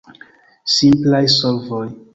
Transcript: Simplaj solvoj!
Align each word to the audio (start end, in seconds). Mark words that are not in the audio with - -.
Simplaj 0.77 1.23
solvoj! 1.37 1.87